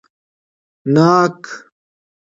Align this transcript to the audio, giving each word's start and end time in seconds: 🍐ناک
🍐ناک 0.83 1.43